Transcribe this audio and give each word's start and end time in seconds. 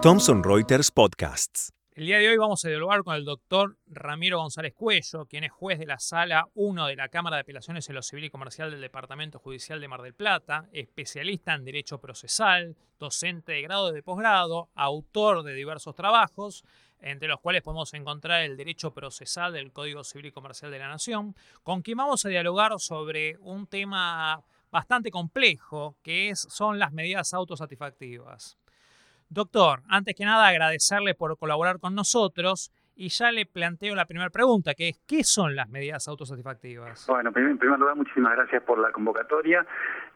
Thomson 0.00 0.44
Reuters 0.44 0.92
Podcasts. 0.92 1.72
El 1.90 2.06
día 2.06 2.18
de 2.18 2.28
hoy 2.28 2.36
vamos 2.36 2.64
a 2.64 2.68
dialogar 2.68 3.02
con 3.02 3.16
el 3.16 3.24
doctor 3.24 3.78
Ramiro 3.88 4.38
González 4.38 4.74
Cuello, 4.74 5.26
quien 5.26 5.42
es 5.42 5.50
juez 5.50 5.80
de 5.80 5.86
la 5.86 5.98
Sala 5.98 6.46
1 6.54 6.86
de 6.86 6.94
la 6.94 7.08
Cámara 7.08 7.34
de 7.36 7.40
Apelaciones 7.40 7.88
en 7.88 7.96
lo 7.96 8.02
Civil 8.02 8.26
y 8.26 8.30
Comercial 8.30 8.70
del 8.70 8.80
Departamento 8.80 9.40
Judicial 9.40 9.80
de 9.80 9.88
Mar 9.88 10.02
del 10.02 10.14
Plata, 10.14 10.68
especialista 10.72 11.52
en 11.52 11.64
Derecho 11.64 11.98
Procesal, 11.98 12.76
docente 13.00 13.50
de 13.50 13.62
grado 13.62 13.90
de 13.90 14.04
posgrado, 14.04 14.68
autor 14.76 15.42
de 15.42 15.54
diversos 15.54 15.96
trabajos, 15.96 16.62
entre 17.00 17.26
los 17.26 17.40
cuales 17.40 17.62
podemos 17.62 17.92
encontrar 17.92 18.42
el 18.42 18.56
Derecho 18.56 18.92
Procesal 18.92 19.52
del 19.52 19.72
Código 19.72 20.04
Civil 20.04 20.26
y 20.26 20.32
Comercial 20.32 20.70
de 20.70 20.78
la 20.78 20.86
Nación, 20.86 21.34
con 21.64 21.82
quien 21.82 21.98
vamos 21.98 22.24
a 22.24 22.28
dialogar 22.28 22.78
sobre 22.78 23.36
un 23.38 23.66
tema 23.66 24.44
bastante 24.74 25.12
complejo, 25.12 25.94
que 26.02 26.30
es, 26.30 26.40
son 26.50 26.80
las 26.80 26.92
medidas 26.92 27.32
autosatisfactivas. 27.32 28.58
Doctor, 29.28 29.82
antes 29.88 30.16
que 30.16 30.24
nada 30.24 30.48
agradecerle 30.48 31.14
por 31.14 31.38
colaborar 31.38 31.78
con 31.78 31.94
nosotros 31.94 32.72
y 32.96 33.08
ya 33.08 33.30
le 33.30 33.46
planteo 33.46 33.94
la 33.94 34.04
primera 34.04 34.30
pregunta, 34.30 34.74
que 34.74 34.88
es 34.88 35.00
¿qué 35.06 35.22
son 35.22 35.54
las 35.54 35.68
medidas 35.68 36.08
autosatisfactivas? 36.08 37.06
Bueno, 37.06 37.30
en 37.36 37.56
primer 37.56 37.78
lugar, 37.78 37.94
muchísimas 37.94 38.34
gracias 38.34 38.64
por 38.64 38.80
la 38.80 38.90
convocatoria 38.90 39.64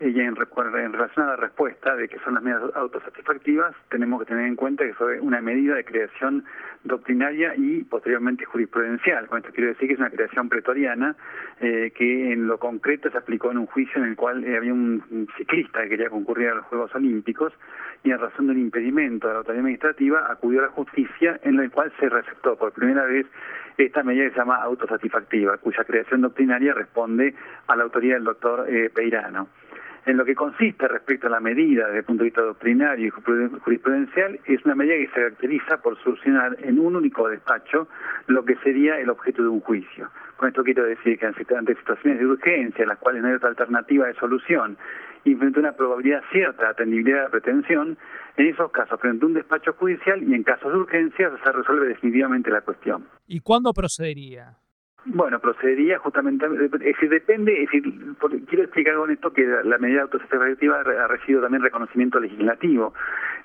y 0.00 0.20
en, 0.20 0.36
en, 0.36 0.92
relación 0.92 1.26
a 1.26 1.30
la 1.30 1.36
respuesta 1.36 1.96
de 1.96 2.08
qué 2.08 2.18
son 2.20 2.34
las 2.34 2.42
medidas 2.42 2.62
autosatisfactivas, 2.76 3.74
tenemos 3.90 4.20
que 4.20 4.26
tener 4.26 4.46
en 4.46 4.54
cuenta 4.54 4.84
que 4.84 4.94
fue 4.94 5.18
una 5.20 5.40
medida 5.40 5.74
de 5.74 5.84
creación 5.84 6.44
doctrinaria 6.84 7.54
y 7.56 7.82
posteriormente 7.82 8.44
jurisprudencial. 8.44 9.26
Con 9.26 9.38
esto 9.38 9.50
quiero 9.52 9.70
decir 9.70 9.88
que 9.88 9.94
es 9.94 10.00
una 10.00 10.10
creación 10.10 10.48
pretoriana 10.48 11.16
eh, 11.60 11.92
que 11.96 12.32
en 12.32 12.46
lo 12.46 12.58
concreto 12.58 13.10
se 13.10 13.18
aplicó 13.18 13.50
en 13.50 13.58
un 13.58 13.66
juicio 13.66 14.00
en 14.00 14.10
el 14.10 14.16
cual 14.16 14.44
eh, 14.44 14.56
había 14.56 14.72
un 14.72 15.28
ciclista 15.36 15.82
que 15.82 15.88
quería 15.88 16.10
concurrir 16.10 16.50
a 16.50 16.54
los 16.54 16.64
Juegos 16.66 16.94
Olímpicos 16.94 17.52
y 18.04 18.12
en 18.12 18.18
razón 18.20 18.46
de 18.46 18.52
un 18.52 18.60
impedimento 18.60 19.26
de 19.26 19.32
la 19.32 19.38
autoridad 19.40 19.60
administrativa 19.60 20.30
acudió 20.30 20.60
a 20.60 20.66
la 20.66 20.70
justicia 20.70 21.40
en 21.42 21.56
la 21.56 21.68
cual 21.70 21.92
se 21.98 22.08
receptó 22.08 22.56
por 22.56 22.72
primera 22.72 23.04
vez 23.04 23.26
esta 23.76 24.02
medida 24.02 24.24
que 24.24 24.30
se 24.30 24.38
llama 24.38 24.56
autosatisfactiva, 24.56 25.56
cuya 25.58 25.84
creación 25.84 26.20
doctrinaria 26.20 26.74
responde 26.74 27.34
a 27.66 27.76
la 27.76 27.84
autoridad 27.84 28.16
del 28.16 28.24
doctor 28.24 28.66
eh, 28.68 28.90
Peirano. 28.94 29.48
En 30.08 30.16
lo 30.16 30.24
que 30.24 30.34
consiste 30.34 30.88
respecto 30.88 31.26
a 31.26 31.30
la 31.30 31.38
medida 31.38 31.84
desde 31.84 31.98
el 31.98 32.04
punto 32.04 32.22
de 32.22 32.30
vista 32.30 32.40
doctrinario 32.40 33.08
y 33.08 33.10
jurisprudencial, 33.10 34.40
es 34.46 34.64
una 34.64 34.74
medida 34.74 34.94
que 34.94 35.08
se 35.08 35.12
caracteriza 35.12 35.82
por 35.82 36.02
solucionar 36.02 36.56
en 36.62 36.78
un 36.78 36.96
único 36.96 37.28
despacho 37.28 37.88
lo 38.26 38.42
que 38.42 38.56
sería 38.64 38.98
el 38.98 39.10
objeto 39.10 39.42
de 39.42 39.48
un 39.48 39.60
juicio. 39.60 40.08
Con 40.38 40.48
esto 40.48 40.64
quiero 40.64 40.84
decir 40.84 41.18
que 41.18 41.26
ante 41.26 41.74
situaciones 41.74 42.20
de 42.20 42.26
urgencia 42.26 42.84
en 42.84 42.88
las 42.88 42.96
cuales 42.96 43.20
no 43.20 43.28
hay 43.28 43.34
otra 43.34 43.50
alternativa 43.50 44.06
de 44.06 44.14
solución 44.14 44.78
y 45.24 45.34
frente 45.34 45.58
a 45.58 45.60
una 45.60 45.72
probabilidad 45.72 46.22
cierta 46.32 46.62
de 46.62 46.68
atendibilidad 46.70 47.18
de 47.18 47.24
la 47.24 47.30
pretensión, 47.30 47.98
en 48.38 48.46
esos 48.46 48.70
casos, 48.70 48.98
frente 48.98 49.26
a 49.26 49.28
un 49.28 49.34
despacho 49.34 49.74
judicial 49.74 50.22
y 50.22 50.32
en 50.32 50.42
casos 50.42 50.72
de 50.72 50.78
urgencia, 50.78 51.30
se 51.44 51.52
resuelve 51.52 51.86
definitivamente 51.86 52.50
la 52.50 52.62
cuestión. 52.62 53.04
¿Y 53.26 53.40
cuándo 53.40 53.74
procedería? 53.74 54.56
Bueno, 55.04 55.38
procedería 55.38 55.98
justamente, 55.98 56.46
es 56.46 56.70
decir, 56.70 57.08
depende, 57.08 57.62
es 57.62 57.70
decir, 57.70 58.14
quiero 58.46 58.64
explicar 58.64 58.96
con 58.96 59.10
esto 59.10 59.32
que 59.32 59.46
la 59.64 59.78
medida 59.78 60.02
autosatisfactiva 60.02 60.80
ha 60.80 61.06
recibido 61.06 61.40
también 61.40 61.62
reconocimiento 61.62 62.20
legislativo 62.20 62.92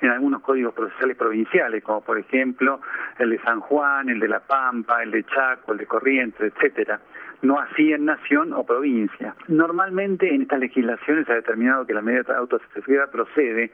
en 0.02 0.10
algunos 0.10 0.42
códigos 0.42 0.74
procesales 0.74 1.16
provinciales, 1.16 1.84
como 1.84 2.02
por 2.02 2.18
ejemplo 2.18 2.82
el 3.20 3.30
de 3.30 3.40
San 3.44 3.62
Juan, 3.62 4.10
el 4.10 4.20
de 4.20 4.28
La 4.28 4.42
Pampa, 4.42 5.04
el 5.04 5.12
de 5.12 5.24
Chaco, 5.24 5.72
el 5.72 5.78
de 5.78 5.86
Corrientes, 5.86 6.54
etcétera 6.54 7.00
no 7.44 7.60
así 7.60 7.92
en 7.92 8.06
nación 8.06 8.54
o 8.54 8.64
provincia. 8.64 9.36
Normalmente 9.48 10.34
en 10.34 10.44
estas 10.44 10.60
legislaciones 10.60 11.26
se 11.26 11.34
ha 11.34 11.36
determinado 11.36 11.86
que 11.86 11.94
la 11.94 12.02
medida 12.02 12.38
autosatisfactiva 12.38 13.08
procede 13.08 13.72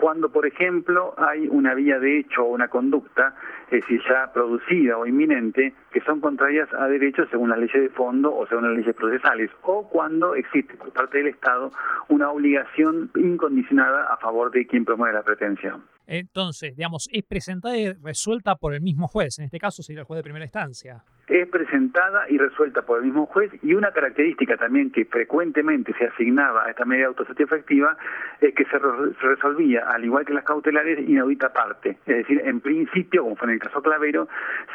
cuando, 0.00 0.30
por 0.30 0.46
ejemplo, 0.46 1.14
hay 1.18 1.46
una 1.46 1.74
vía 1.74 1.98
de 1.98 2.18
hecho 2.18 2.42
o 2.42 2.54
una 2.54 2.68
conducta, 2.68 3.34
es 3.70 3.82
decir, 3.82 4.00
ya 4.08 4.32
producida 4.32 4.96
o 4.96 5.06
inminente, 5.06 5.74
que 5.92 6.00
son 6.00 6.20
contrarias 6.20 6.68
a 6.72 6.88
derechos 6.88 7.28
según 7.30 7.50
las 7.50 7.58
leyes 7.58 7.82
de 7.82 7.88
fondo 7.90 8.34
o 8.34 8.46
según 8.46 8.68
las 8.68 8.78
leyes 8.78 8.96
procesales, 8.96 9.50
o 9.62 9.88
cuando 9.88 10.34
existe 10.34 10.74
por 10.74 10.90
parte 10.92 11.18
del 11.18 11.28
Estado 11.28 11.70
una 12.08 12.30
obligación 12.30 13.10
incondicionada 13.14 14.12
a 14.12 14.16
favor 14.16 14.50
de 14.50 14.66
quien 14.66 14.84
promueve 14.84 15.14
la 15.14 15.22
pretensión. 15.22 15.84
Entonces, 16.06 16.74
digamos, 16.74 17.08
es 17.12 17.22
presentada 17.22 17.76
y 17.76 17.92
resuelta 17.92 18.56
por 18.56 18.74
el 18.74 18.80
mismo 18.80 19.06
juez, 19.06 19.38
en 19.38 19.44
este 19.44 19.58
caso 19.58 19.82
sería 19.82 20.00
el 20.00 20.06
juez 20.06 20.18
de 20.18 20.24
primera 20.24 20.44
instancia 20.44 21.04
es 21.30 21.48
presentada 21.48 22.28
y 22.28 22.38
resuelta 22.38 22.82
por 22.82 22.98
el 22.98 23.04
mismo 23.04 23.26
juez 23.26 23.52
y 23.62 23.74
una 23.74 23.92
característica 23.92 24.56
también 24.56 24.90
que 24.90 25.04
frecuentemente 25.04 25.94
se 25.96 26.06
asignaba 26.06 26.64
a 26.64 26.70
esta 26.70 26.84
medida 26.84 27.06
autosatisfactiva 27.06 27.96
es 28.40 28.52
que 28.52 28.64
se, 28.64 28.78
resolvía, 28.78 29.88
al 29.88 30.04
igual 30.04 30.26
que 30.26 30.34
las 30.34 30.44
cautelares, 30.44 30.98
inaudita 31.08 31.52
parte, 31.52 31.98
es 32.06 32.16
decir, 32.16 32.42
en 32.44 32.60
principio, 32.60 33.22
como 33.22 33.36
fue 33.36 33.48
en 33.48 33.54
el 33.54 33.60
caso 33.60 33.80
Clavero, 33.80 34.28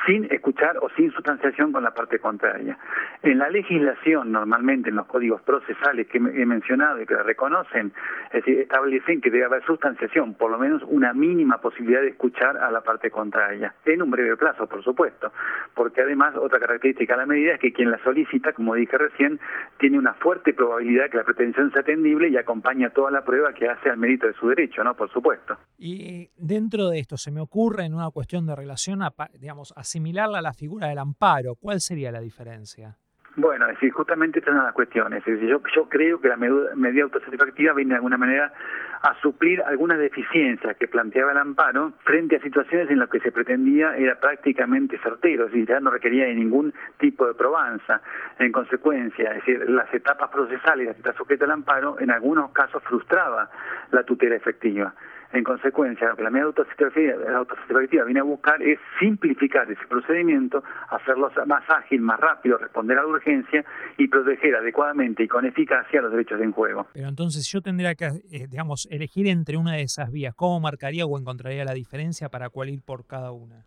sin 0.05 0.31
escuchar 0.31 0.77
o 0.81 0.89
sin 0.95 1.11
sustanciación 1.11 1.73
con 1.73 1.83
la 1.83 1.93
parte 1.93 2.19
contraria. 2.19 2.77
En 3.21 3.37
la 3.37 3.49
legislación, 3.49 4.31
normalmente 4.31 4.89
en 4.89 4.95
los 4.95 5.07
códigos 5.07 5.41
procesales 5.41 6.07
que 6.07 6.19
he 6.19 6.45
mencionado 6.45 7.01
y 7.01 7.05
que 7.05 7.15
reconocen, 7.15 7.91
es 8.27 8.45
decir, 8.45 8.59
establecen 8.59 9.19
que 9.19 9.29
debe 9.29 9.45
haber 9.45 9.63
sustanciación, 9.65 10.35
por 10.35 10.51
lo 10.51 10.57
menos 10.57 10.83
una 10.83 11.11
mínima 11.13 11.57
posibilidad 11.59 12.01
de 12.01 12.09
escuchar 12.09 12.57
a 12.57 12.71
la 12.71 12.81
parte 12.81 13.11
contraria, 13.11 13.73
en 13.83 14.01
un 14.01 14.11
breve 14.11 14.37
plazo, 14.37 14.67
por 14.67 14.83
supuesto, 14.83 15.33
porque 15.73 16.01
además 16.01 16.33
otra 16.45 16.59
característica 16.59 17.13
de 17.13 17.19
la 17.19 17.25
medida 17.25 17.53
es 17.53 17.59
que 17.59 17.73
quien 17.73 17.91
la 17.91 18.01
solicita, 18.03 18.53
como 18.53 18.75
dije 18.75 18.97
recién, 18.97 19.39
tiene 19.79 19.97
una 19.97 20.13
fuerte 20.15 20.53
probabilidad 20.53 21.09
que 21.09 21.17
la 21.17 21.23
pretensión 21.23 21.71
sea 21.71 21.81
atendible 21.81 22.29
y 22.29 22.37
acompaña 22.37 22.89
toda 22.89 23.11
la 23.11 23.23
prueba 23.23 23.53
que 23.53 23.67
hace 23.67 23.89
al 23.89 23.97
mérito 23.97 24.27
de 24.27 24.33
su 24.33 24.47
derecho, 24.47 24.83
¿no? 24.83 24.95
Por 24.95 25.11
supuesto. 25.11 25.57
Y 25.77 26.29
dentro 26.37 26.89
de 26.89 26.99
esto, 26.99 27.17
se 27.17 27.31
me 27.31 27.41
ocurre 27.41 27.85
en 27.85 27.93
una 27.93 28.09
cuestión 28.11 28.45
de 28.45 28.55
relación, 28.55 29.01
a, 29.01 29.13
digamos, 29.39 29.73
asimilarla 29.75 30.39
a 30.39 30.41
la 30.41 30.53
figura 30.53 30.87
del 30.87 30.99
amparo. 30.99 31.55
¿Cuál 31.55 31.81
sería 31.81 32.11
la 32.11 32.21
diferencia? 32.21 32.97
Bueno, 33.37 33.65
es 33.67 33.73
decir, 33.73 33.91
justamente 33.91 34.39
estas 34.39 34.55
son 34.55 34.63
las 34.63 34.73
cuestiones. 34.73 35.19
Es 35.19 35.33
decir, 35.33 35.49
yo, 35.49 35.61
yo 35.75 35.89
creo 35.89 36.21
que 36.21 36.29
la 36.29 36.37
medida 36.37 37.03
autosatisfactiva 37.03 37.73
viene 37.73 37.89
de 37.89 37.95
alguna 37.95 38.17
manera 38.17 38.53
a 39.01 39.13
suplir 39.21 39.61
algunas 39.61 39.99
deficiencias 39.99 40.77
que 40.77 40.87
planteaba 40.87 41.33
el 41.33 41.37
amparo 41.37 41.91
frente 42.05 42.37
a 42.37 42.41
situaciones 42.41 42.89
en 42.89 42.99
las 42.99 43.09
que 43.09 43.19
se 43.19 43.33
pretendía 43.33 43.97
era 43.97 44.17
prácticamente 44.19 44.97
certero, 44.99 45.45
es 45.45 45.51
decir, 45.51 45.67
ya 45.67 45.81
no 45.81 45.91
requería 45.91 46.25
de 46.25 46.33
ningún 46.33 46.73
tipo 46.97 47.27
de 47.27 47.33
probanza. 47.33 48.01
En 48.39 48.53
consecuencia, 48.53 49.31
es 49.31 49.45
decir, 49.45 49.69
las 49.69 49.93
etapas 49.93 50.29
procesales 50.29 50.87
las 50.87 50.95
que 50.95 51.01
está 51.01 51.13
sujeto 51.13 51.43
al 51.43 51.51
amparo 51.51 51.99
en 51.99 52.11
algunos 52.11 52.51
casos 52.51 52.81
frustraba 52.83 53.49
la 53.91 54.03
tutela 54.03 54.35
efectiva. 54.35 54.93
En 55.33 55.43
consecuencia, 55.43 56.09
lo 56.09 56.15
que 56.15 56.23
la 56.23 56.29
medida 56.29 56.45
autosatisfactiva 56.47 58.05
viene 58.05 58.19
a 58.19 58.23
buscar 58.23 58.61
es 58.61 58.79
simplificar 58.99 59.69
ese 59.69 59.85
procedimiento, 59.87 60.63
hacerlo 60.89 61.31
más 61.45 61.63
ágil, 61.69 62.01
más 62.01 62.19
rápido, 62.19 62.57
responder 62.57 62.97
a 62.97 63.01
la 63.01 63.07
urgencia 63.07 63.65
y 63.97 64.07
proteger 64.07 64.55
adecuadamente 64.55 65.23
y 65.23 65.27
con 65.27 65.45
eficacia 65.45 66.01
los 66.01 66.11
derechos 66.11 66.39
en 66.41 66.51
juego. 66.51 66.87
Pero 66.93 67.07
entonces 67.07 67.49
yo 67.51 67.61
tendría 67.61 67.95
que, 67.95 68.05
eh, 68.05 68.47
digamos, 68.49 68.87
elegir 68.91 69.27
entre 69.27 69.57
una 69.57 69.73
de 69.73 69.81
esas 69.81 70.11
vías. 70.11 70.33
¿Cómo 70.35 70.59
marcaría 70.59 71.05
o 71.05 71.19
encontraría 71.19 71.65
la 71.65 71.73
diferencia 71.73 72.29
para 72.29 72.49
cuál 72.49 72.69
ir 72.69 72.81
por 72.81 73.05
cada 73.05 73.31
una? 73.31 73.65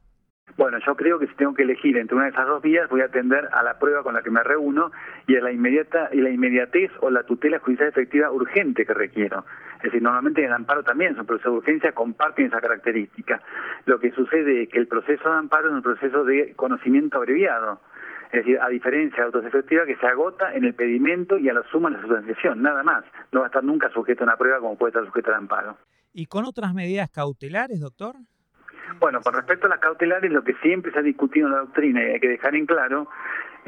Bueno, 0.56 0.78
yo 0.84 0.96
creo 0.96 1.18
que 1.18 1.26
si 1.28 1.34
tengo 1.34 1.54
que 1.54 1.62
elegir 1.62 1.96
entre 1.96 2.16
una 2.16 2.24
de 2.24 2.30
esas 2.30 2.46
dos 2.46 2.62
vías, 2.62 2.88
voy 2.88 3.00
a 3.00 3.04
atender 3.04 3.48
a 3.52 3.62
la 3.62 3.78
prueba 3.78 4.02
con 4.02 4.14
la 4.14 4.22
que 4.22 4.30
me 4.30 4.42
reúno 4.42 4.90
y 5.26 5.36
a 5.36 5.40
la 5.40 5.52
inmediata 5.52 6.08
y 6.12 6.20
la 6.20 6.30
inmediatez 6.30 6.90
o 7.00 7.10
la 7.10 7.22
tutela 7.22 7.60
judicial 7.60 7.88
efectiva 7.88 8.30
urgente 8.32 8.84
que 8.84 8.94
requiero. 8.94 9.44
Es 9.76 9.84
decir, 9.84 10.02
normalmente 10.02 10.40
en 10.40 10.48
el 10.48 10.54
amparo 10.54 10.82
también 10.82 11.14
son 11.14 11.26
procesos 11.26 11.52
de 11.52 11.58
urgencia, 11.58 11.92
comparten 11.92 12.46
esa 12.46 12.60
característica. 12.60 13.40
Lo 13.86 14.00
que 14.00 14.10
sucede 14.10 14.64
es 14.64 14.68
que 14.68 14.78
el 14.78 14.88
proceso 14.88 15.30
de 15.30 15.36
amparo 15.36 15.68
es 15.68 15.74
un 15.74 15.82
proceso 15.82 16.24
de 16.24 16.54
conocimiento 16.56 17.18
abreviado. 17.18 17.80
Es 18.32 18.44
decir, 18.44 18.58
a 18.60 18.68
diferencia 18.68 19.18
de 19.18 19.26
autos 19.26 19.44
efectiva 19.44 19.86
que 19.86 19.96
se 19.96 20.06
agota 20.06 20.52
en 20.52 20.64
el 20.64 20.74
pedimento 20.74 21.38
y 21.38 21.48
a 21.48 21.54
la 21.54 21.62
suma 21.70 21.88
de 21.88 21.96
la 21.96 22.02
sustanciación, 22.02 22.60
nada 22.60 22.82
más. 22.82 23.04
No 23.32 23.40
va 23.40 23.46
a 23.46 23.48
estar 23.48 23.64
nunca 23.64 23.88
sujeto 23.90 24.24
a 24.24 24.26
una 24.26 24.36
prueba 24.36 24.58
como 24.58 24.76
puede 24.76 24.90
estar 24.90 25.06
sujeto 25.06 25.30
al 25.30 25.36
amparo. 25.36 25.78
¿Y 26.12 26.26
con 26.26 26.44
otras 26.44 26.74
medidas 26.74 27.10
cautelares, 27.10 27.80
doctor? 27.80 28.16
Bueno, 28.98 29.20
con 29.20 29.34
respecto 29.34 29.66
a 29.66 29.70
las 29.70 29.80
cautelares, 29.80 30.30
lo 30.30 30.42
que 30.42 30.54
siempre 30.54 30.92
se 30.92 30.98
ha 30.98 31.02
discutido 31.02 31.46
en 31.46 31.52
la 31.52 31.60
doctrina 31.60 32.02
y 32.02 32.12
hay 32.12 32.20
que 32.20 32.28
dejar 32.28 32.54
en 32.54 32.66
claro 32.66 33.08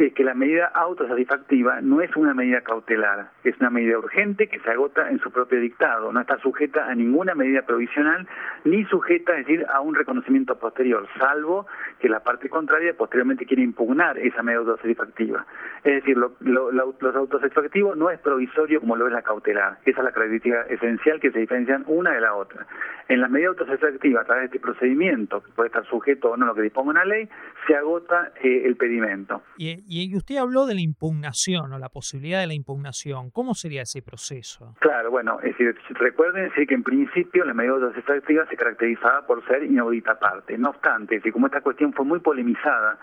es 0.06 0.14
que 0.14 0.24
la 0.24 0.34
medida 0.34 0.66
autosatisfactiva 0.66 1.80
no 1.80 2.00
es 2.00 2.14
una 2.16 2.34
medida 2.34 2.60
cautelar, 2.62 3.30
es 3.44 3.58
una 3.60 3.70
medida 3.70 3.98
urgente 3.98 4.48
que 4.48 4.58
se 4.60 4.70
agota 4.70 5.10
en 5.10 5.18
su 5.20 5.30
propio 5.30 5.60
dictado, 5.60 6.12
no 6.12 6.20
está 6.20 6.38
sujeta 6.38 6.86
a 6.86 6.94
ninguna 6.94 7.34
medida 7.34 7.62
provisional 7.62 8.26
ni 8.64 8.84
sujeta, 8.86 9.32
es 9.38 9.46
decir, 9.46 9.66
a 9.72 9.80
un 9.80 9.94
reconocimiento 9.94 10.58
posterior, 10.58 11.06
salvo 11.18 11.66
que 11.98 12.08
la 12.08 12.20
parte 12.20 12.48
contraria 12.48 12.94
posteriormente 12.94 13.46
quiere 13.46 13.62
impugnar 13.62 14.18
esa 14.18 14.42
medida 14.42 14.60
autosatisfactiva. 14.60 15.46
Es 15.84 15.94
decir, 15.94 16.16
lo, 16.16 16.32
lo, 16.40 16.70
los 16.72 17.16
autosatisfactivos 17.16 17.96
no 17.96 18.10
es 18.10 18.18
provisorio 18.20 18.80
como 18.80 18.96
lo 18.96 19.06
es 19.06 19.12
la 19.12 19.22
cautelar, 19.22 19.78
esa 19.84 20.00
es 20.00 20.04
la 20.04 20.12
característica 20.12 20.62
esencial 20.68 21.20
que 21.20 21.30
se 21.30 21.38
diferencian 21.38 21.84
una 21.86 22.12
de 22.12 22.20
la 22.20 22.34
otra. 22.34 22.66
En 23.08 23.20
la 23.20 23.28
medida 23.28 23.48
autosatisfactiva, 23.48 24.20
a 24.20 24.24
través 24.24 24.42
de 24.42 24.46
este 24.56 24.60
procedimiento, 24.60 25.42
que 25.42 25.50
puede 25.52 25.66
estar 25.66 25.84
sujeto 25.86 26.30
o 26.30 26.36
no 26.36 26.44
a 26.44 26.48
lo 26.48 26.54
que 26.54 26.62
disponga 26.62 26.90
una 26.90 27.04
ley, 27.04 27.28
se 27.66 27.74
agota 27.74 28.32
eh, 28.42 28.62
el 28.64 28.76
pedimento. 28.76 29.42
Y 29.90 30.14
usted 30.16 30.36
habló 30.36 30.66
de 30.66 30.74
la 30.74 30.82
impugnación 30.82 31.72
o 31.72 31.78
la 31.78 31.88
posibilidad 31.88 32.40
de 32.40 32.46
la 32.46 32.54
impugnación. 32.54 33.30
¿Cómo 33.30 33.54
sería 33.54 33.82
ese 33.82 34.02
proceso? 34.02 34.76
Claro, 34.78 35.10
bueno, 35.10 35.40
es 35.40 35.58
decir, 35.58 35.76
recuerden 35.90 36.50
que 36.52 36.74
en 36.74 36.84
principio 36.84 37.44
la 37.44 37.54
medida 37.54 37.90
extractiva 37.96 38.46
se 38.46 38.56
caracterizaba 38.56 39.26
por 39.26 39.44
ser 39.48 39.64
inaudita 39.64 40.16
parte. 40.20 40.56
No 40.56 40.70
obstante, 40.70 41.16
es 41.16 41.32
como 41.32 41.46
esta 41.46 41.60
cuestión 41.60 41.92
fue 41.92 42.04
muy 42.04 42.20
polemizada 42.20 42.98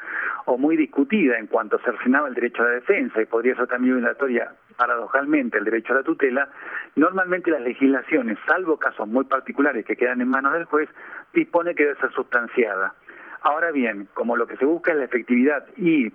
o 0.45 0.57
muy 0.57 0.77
discutida 0.77 1.37
en 1.37 1.47
cuanto 1.47 1.77
cercenaba 1.79 2.29
el 2.29 2.33
derecho 2.33 2.61
a 2.61 2.67
la 2.67 2.71
defensa 2.71 3.21
y 3.21 3.25
podría 3.25 3.55
ser 3.55 3.67
también 3.67 3.97
violatoria 3.97 4.53
paradojalmente 4.77 5.57
el 5.57 5.65
derecho 5.65 5.91
a 5.91 5.97
la 5.97 6.03
tutela, 6.03 6.49
normalmente 6.95 7.51
las 7.51 7.61
legislaciones, 7.61 8.37
salvo 8.47 8.77
casos 8.77 9.07
muy 9.07 9.25
particulares 9.25 9.83
que 9.85 9.97
quedan 9.97 10.21
en 10.21 10.29
manos 10.29 10.53
del 10.53 10.65
juez, 10.65 10.87
dispone 11.33 11.75
que 11.75 11.83
debe 11.83 11.99
ser 11.99 12.13
sustanciada. 12.13 12.93
Ahora 13.41 13.71
bien, 13.71 14.07
como 14.13 14.37
lo 14.37 14.47
que 14.47 14.55
se 14.57 14.65
busca 14.65 14.91
es 14.91 14.97
la 14.97 15.05
efectividad 15.05 15.65
y 15.75 16.11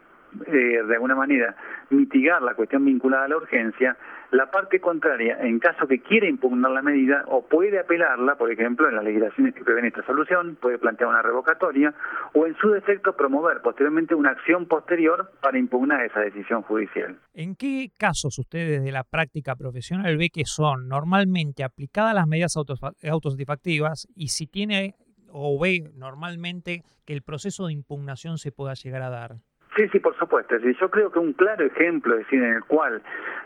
eh, 0.46 0.82
de 0.86 0.94
alguna 0.94 1.14
manera 1.14 1.54
mitigar 1.90 2.42
la 2.42 2.54
cuestión 2.54 2.84
vinculada 2.84 3.24
a 3.24 3.28
la 3.28 3.36
urgencia, 3.36 3.96
la 4.30 4.50
parte 4.50 4.80
contraria, 4.80 5.36
en 5.40 5.58
caso 5.58 5.86
que 5.86 6.00
quiera 6.00 6.26
impugnar 6.26 6.70
la 6.70 6.80
medida 6.80 7.24
o 7.26 7.46
puede 7.46 7.78
apelarla, 7.78 8.36
por 8.36 8.50
ejemplo, 8.50 8.88
en 8.88 8.96
las 8.96 9.04
legislaciones 9.04 9.54
que 9.54 9.62
prevén 9.62 9.84
esta 9.84 10.04
solución, 10.06 10.56
puede 10.56 10.78
plantear 10.78 11.10
una 11.10 11.20
revocatoria 11.20 11.92
o 12.32 12.46
en 12.46 12.56
su 12.56 12.70
defecto 12.70 13.14
promover 13.14 13.60
posteriormente 13.60 14.14
una 14.14 14.30
acción 14.30 14.66
posterior 14.66 15.30
para 15.42 15.58
impugnar 15.58 16.02
esa 16.04 16.20
decisión 16.20 16.62
judicial. 16.62 17.18
¿En 17.34 17.54
qué 17.56 17.90
casos 17.98 18.38
ustedes 18.38 18.82
de 18.82 18.90
la 18.90 19.04
práctica 19.04 19.54
profesional 19.54 20.16
ve 20.16 20.30
que 20.30 20.46
son 20.46 20.88
normalmente 20.88 21.62
aplicadas 21.62 22.14
las 22.14 22.26
medidas 22.26 22.56
autosatisfactivas 22.56 24.08
y 24.14 24.28
si 24.28 24.46
tiene 24.46 24.94
o 25.32 25.58
ve 25.60 25.90
normalmente 25.94 26.82
que 27.04 27.12
el 27.12 27.22
proceso 27.22 27.66
de 27.66 27.72
impugnación 27.72 28.38
se 28.38 28.52
pueda 28.52 28.74
llegar 28.74 29.02
a 29.02 29.10
dar? 29.10 29.36
Sí, 29.76 29.88
sí, 29.88 30.00
por 30.00 30.16
supuesto. 30.18 30.56
yo 30.58 30.90
creo 30.90 31.10
que 31.10 31.18
un 31.18 31.32
claro 31.32 31.64
ejemplo, 31.64 32.14
es 32.14 32.24
decir, 32.24 32.42
en 32.42 32.52
el 32.56 32.64
cual 32.64 33.00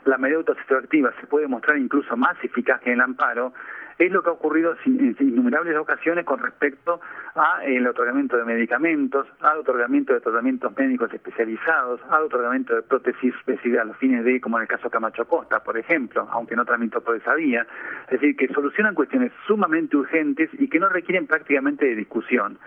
la 0.05 0.19
medida 0.19 0.38
autoextractiva 0.38 1.12
se 1.20 1.26
puede 1.28 1.46
mostrar 1.46 1.78
incluso 1.78 2.17
más 2.17 2.37
eficaz 2.43 2.81
que 2.81 2.93
el 2.93 3.00
amparo, 3.00 3.52
es 3.99 4.13
lo 4.13 4.23
que 4.23 4.31
ha 4.31 4.33
ocurrido 4.33 4.77
en 4.85 5.17
innumerables 5.19 5.77
ocasiones 5.77 6.25
con 6.25 6.39
respecto 6.39 7.01
al 7.35 7.87
otorgamiento 7.87 8.37
de 8.37 8.45
medicamentos, 8.45 9.27
al 9.41 9.59
otorgamiento 9.59 10.13
de 10.13 10.21
tratamientos 10.21 10.77
médicos 10.77 11.13
especializados, 11.13 12.01
al 12.11 12.25
otorgamiento 12.25 12.75
de 12.75 12.83
prótesis 12.83 13.35
a 13.81 13.85
los 13.85 13.97
fines 13.97 14.25
de, 14.25 14.41
como 14.41 14.59
en 14.59 14.63
el 14.63 14.69
caso 14.69 14.91
Camacho 14.91 15.27
Costa, 15.27 15.61
por 15.61 15.79
ejemplo, 15.79 16.29
aunque 16.31 16.57
no 16.57 16.65
tramito 16.65 17.01
por 17.01 17.17
esa 17.17 17.35
vía. 17.35 17.67
Es 18.05 18.21
decir, 18.21 18.37
que 18.37 18.49
solucionan 18.49 18.95
cuestiones 18.95 19.33
sumamente 19.47 19.97
urgentes 19.97 20.51
y 20.55 20.69
que 20.69 20.79
no 20.79 20.89
requieren 20.89 21.27
prácticamente 21.27 21.87
de 21.87 21.95
discusión, 21.95 22.59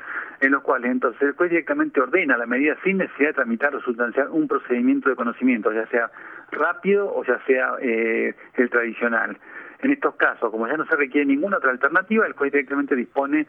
en 0.42 0.52
los 0.52 0.64
cuales 0.64 0.92
entonces 0.92 1.22
el 1.22 1.34
juez 1.34 1.50
directamente 1.50 2.02
ordena 2.02 2.38
la 2.38 2.46
medida 2.46 2.76
sin 2.84 2.98
necesidad 2.98 3.30
de 3.30 3.34
tramitar 3.34 3.76
o 3.76 3.82
sustanciar 3.82 4.30
un 4.30 4.48
procedimiento 4.48 5.10
de 5.10 5.16
conocimiento, 5.16 5.72
ya 5.72 5.86
sea 5.88 6.10
rápido 6.52 7.14
o 7.14 7.24
ya 7.24 7.40
sea 7.46 7.74
eh, 7.82 8.34
el 8.56 8.70
tradicional. 8.70 9.38
En 9.82 9.92
estos 9.92 10.16
casos, 10.16 10.52
como 10.52 10.68
ya 10.68 10.76
no 10.76 10.86
se 10.86 10.96
requiere 10.96 11.26
ninguna 11.26 11.58
otra 11.58 11.72
alternativa, 11.72 12.26
el 12.26 12.34
juez 12.34 12.52
directamente 12.52 12.96
dispone 12.96 13.48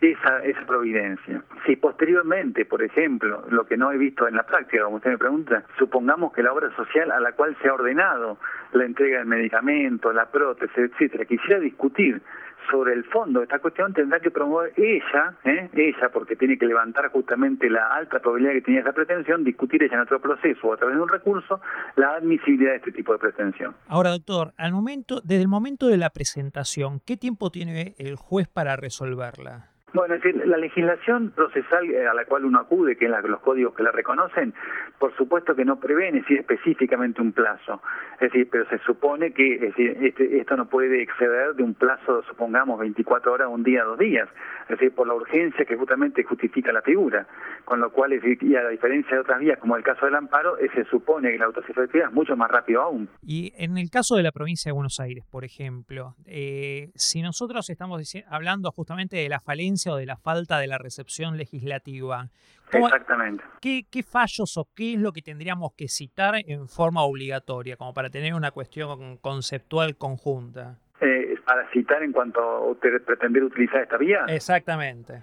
esa, 0.00 0.42
esa 0.44 0.66
providencia. 0.66 1.42
Si 1.66 1.76
posteriormente, 1.76 2.64
por 2.64 2.82
ejemplo, 2.82 3.44
lo 3.50 3.66
que 3.66 3.76
no 3.76 3.92
he 3.92 3.98
visto 3.98 4.26
en 4.26 4.34
la 4.34 4.44
práctica, 4.44 4.84
como 4.84 4.96
usted 4.96 5.10
me 5.10 5.18
pregunta, 5.18 5.64
supongamos 5.78 6.32
que 6.32 6.42
la 6.42 6.52
obra 6.52 6.74
social 6.74 7.10
a 7.10 7.20
la 7.20 7.32
cual 7.32 7.56
se 7.60 7.68
ha 7.68 7.74
ordenado 7.74 8.38
la 8.72 8.84
entrega 8.84 9.18
del 9.18 9.26
medicamento, 9.26 10.12
la 10.12 10.30
prótesis, 10.30 10.76
etcétera, 10.76 11.24
quisiera 11.24 11.60
discutir 11.60 12.22
sobre 12.70 12.94
el 12.94 13.04
fondo 13.04 13.40
de 13.40 13.44
esta 13.44 13.58
cuestión 13.58 13.92
tendrá 13.92 14.20
que 14.20 14.30
promover 14.30 14.72
ella, 14.76 15.36
¿eh? 15.44 15.68
ella, 15.72 16.10
porque 16.12 16.36
tiene 16.36 16.58
que 16.58 16.66
levantar 16.66 17.10
justamente 17.10 17.68
la 17.68 17.88
alta 17.88 18.20
probabilidad 18.20 18.52
que 18.54 18.62
tenía 18.62 18.80
esa 18.80 18.92
pretensión, 18.92 19.44
discutir 19.44 19.82
ella 19.82 19.94
en 19.94 20.00
otro 20.00 20.20
proceso 20.20 20.68
o 20.68 20.74
a 20.74 20.76
través 20.76 20.96
de 20.96 21.02
un 21.02 21.08
recurso 21.08 21.60
la 21.96 22.14
admisibilidad 22.14 22.72
de 22.72 22.76
este 22.76 22.92
tipo 22.92 23.12
de 23.12 23.18
pretensión. 23.18 23.74
Ahora, 23.88 24.10
doctor, 24.10 24.52
al 24.56 24.72
momento, 24.72 25.20
desde 25.22 25.42
el 25.42 25.48
momento 25.48 25.88
de 25.88 25.96
la 25.96 26.10
presentación, 26.10 27.00
¿qué 27.04 27.16
tiempo 27.16 27.50
tiene 27.50 27.94
el 27.98 28.16
juez 28.16 28.48
para 28.48 28.76
resolverla? 28.76 29.69
Bueno, 29.92 30.14
es 30.14 30.22
decir, 30.22 30.46
la 30.46 30.56
legislación 30.56 31.30
procesal 31.30 31.90
eh, 31.90 32.06
a 32.06 32.14
la 32.14 32.24
cual 32.24 32.44
uno 32.44 32.60
acude, 32.60 32.96
que 32.96 33.06
es 33.06 33.10
los 33.10 33.40
códigos 33.40 33.74
que 33.74 33.82
la 33.82 33.90
reconocen, 33.90 34.54
por 34.98 35.16
supuesto 35.16 35.56
que 35.56 35.64
no 35.64 35.80
prevén 35.80 36.14
decir, 36.14 36.38
específicamente 36.38 37.20
un 37.20 37.32
plazo. 37.32 37.82
Es 38.14 38.32
decir, 38.32 38.48
pero 38.50 38.68
se 38.68 38.78
supone 38.78 39.32
que 39.32 39.54
es 39.54 39.74
este, 39.78 40.38
esto 40.38 40.56
no 40.56 40.68
puede 40.68 41.02
exceder 41.02 41.54
de 41.54 41.62
un 41.62 41.74
plazo, 41.74 42.22
supongamos, 42.28 42.78
24 42.78 43.32
horas, 43.32 43.48
un 43.50 43.62
día, 43.62 43.82
dos 43.82 43.98
días. 43.98 44.28
Es 44.64 44.78
decir, 44.78 44.94
por 44.94 45.08
la 45.08 45.14
urgencia 45.14 45.64
que 45.64 45.76
justamente 45.76 46.22
justifica 46.22 46.72
la 46.72 46.82
figura. 46.82 47.26
Con 47.64 47.80
lo 47.80 47.90
cual, 47.90 48.12
es 48.12 48.22
decir, 48.22 48.38
y 48.42 48.56
a 48.56 48.62
la 48.62 48.70
diferencia 48.70 49.16
de 49.16 49.20
otras 49.22 49.40
vías, 49.40 49.58
como 49.58 49.76
el 49.76 49.82
caso 49.82 50.06
del 50.06 50.14
amparo, 50.14 50.58
eh, 50.58 50.68
se 50.74 50.84
supone 50.84 51.32
que 51.32 51.38
la 51.38 51.46
autosefectividad 51.46 52.08
es 52.08 52.14
mucho 52.14 52.36
más 52.36 52.50
rápido 52.50 52.82
aún. 52.82 53.08
Y 53.22 53.52
en 53.56 53.78
el 53.78 53.90
caso 53.90 54.16
de 54.16 54.22
la 54.22 54.32
provincia 54.32 54.70
de 54.70 54.74
Buenos 54.74 55.00
Aires, 55.00 55.24
por 55.30 55.44
ejemplo, 55.44 56.14
eh, 56.26 56.90
si 56.94 57.22
nosotros 57.22 57.68
estamos 57.70 58.00
hablando 58.28 58.70
justamente 58.70 59.16
de 59.16 59.28
la 59.28 59.40
falencia 59.40 59.79
o 59.88 59.96
de 59.96 60.06
la 60.06 60.16
falta 60.16 60.58
de 60.58 60.66
la 60.66 60.78
recepción 60.78 61.36
legislativa. 61.36 62.28
Exactamente. 62.72 63.42
¿qué, 63.60 63.84
¿Qué 63.90 64.02
fallos 64.02 64.56
o 64.56 64.68
qué 64.74 64.94
es 64.94 65.00
lo 65.00 65.12
que 65.12 65.22
tendríamos 65.22 65.72
que 65.76 65.88
citar 65.88 66.34
en 66.46 66.68
forma 66.68 67.02
obligatoria, 67.02 67.76
como 67.76 67.94
para 67.94 68.10
tener 68.10 68.34
una 68.34 68.50
cuestión 68.50 69.16
conceptual 69.18 69.96
conjunta? 69.96 70.78
Eh, 71.00 71.34
para 71.44 71.68
citar 71.70 72.02
en 72.02 72.12
cuanto 72.12 72.40
a 72.40 72.74
pretender 73.04 73.42
utilizar 73.42 73.82
esta 73.82 73.96
vía. 73.96 74.24
Exactamente. 74.28 75.22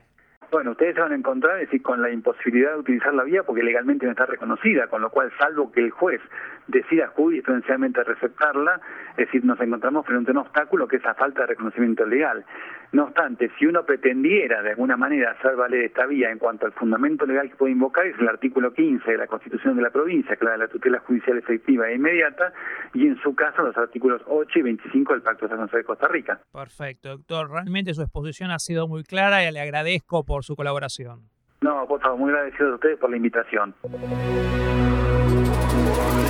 Bueno, 0.51 0.71
ustedes 0.71 0.95
se 0.95 1.01
van 1.01 1.11
a 1.11 1.15
encontrar 1.15 1.59
es 1.59 1.67
decir, 1.67 1.81
con 1.81 2.01
la 2.01 2.09
imposibilidad 2.09 2.71
de 2.73 2.79
utilizar 2.79 3.13
la 3.13 3.23
vía 3.23 3.43
porque 3.43 3.63
legalmente 3.63 4.05
no 4.05 4.11
está 4.11 4.25
reconocida, 4.25 4.87
con 4.87 5.01
lo 5.01 5.09
cual, 5.09 5.31
salvo 5.37 5.71
que 5.71 5.81
el 5.81 5.91
juez 5.91 6.21
decida 6.67 7.07
jurisprudencialmente 7.07 8.03
receptarla, 8.03 8.79
es 9.11 9.25
decir, 9.25 9.43
nos 9.45 9.59
encontramos 9.59 10.05
frente 10.05 10.31
a 10.31 10.33
un 10.33 10.37
obstáculo 10.39 10.87
que 10.87 10.97
es 10.97 11.03
la 11.03 11.13
falta 11.15 11.41
de 11.41 11.47
reconocimiento 11.47 12.05
legal. 12.05 12.45
No 12.91 13.05
obstante, 13.05 13.51
si 13.57 13.65
uno 13.65 13.83
pretendiera 13.83 14.61
de 14.61 14.71
alguna 14.71 14.95
manera 14.95 15.31
hacer 15.31 15.55
valer 15.55 15.85
esta 15.85 16.05
vía 16.05 16.31
en 16.31 16.39
cuanto 16.39 16.65
al 16.65 16.71
fundamento 16.73 17.25
legal 17.25 17.49
que 17.49 17.55
puede 17.55 17.73
invocar, 17.73 18.05
es 18.05 18.17
el 18.19 18.27
artículo 18.27 18.73
15 18.73 19.11
de 19.11 19.17
la 19.17 19.27
Constitución 19.27 19.75
de 19.75 19.81
la 19.81 19.89
provincia, 19.89 20.35
que 20.35 20.45
la 20.45 20.51
de 20.51 20.57
la 20.59 20.67
tutela 20.67 20.99
judicial 20.99 21.37
efectiva 21.37 21.89
e 21.89 21.95
inmediata, 21.95 22.53
y 22.93 23.07
en 23.07 23.17
su 23.21 23.35
caso 23.35 23.61
los 23.61 23.77
artículos 23.77 24.21
8 24.27 24.59
y 24.59 24.61
25 24.61 25.13
del 25.13 25.21
Pacto 25.21 25.45
de 25.45 25.55
San 25.55 25.65
José 25.65 25.77
de 25.77 25.83
Costa 25.83 26.07
Rica. 26.07 26.39
Perfecto, 26.51 27.09
doctor. 27.09 27.49
Realmente 27.49 27.93
su 27.93 28.01
exposición 28.01 28.51
ha 28.51 28.59
sido 28.59 28.87
muy 28.87 29.03
clara 29.03 29.43
y 29.43 29.51
le 29.51 29.59
agradezco 29.59 30.23
por 30.23 30.43
su 30.43 30.55
colaboración. 30.55 31.29
No, 31.61 31.85
por 31.87 31.99
favor, 32.01 32.19
muy 32.19 32.29
agradecido 32.31 32.71
a 32.71 32.75
ustedes 32.75 32.97
por 32.99 33.09
la 33.09 33.17
invitación. 33.17 33.73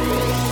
Thank 0.07 0.42
you. 0.42 0.47